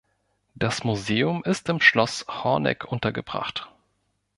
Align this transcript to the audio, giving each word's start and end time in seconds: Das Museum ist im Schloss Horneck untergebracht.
Das 0.55 0.83
Museum 0.83 1.43
ist 1.43 1.69
im 1.69 1.79
Schloss 1.79 2.25
Horneck 2.27 2.85
untergebracht. 2.91 3.69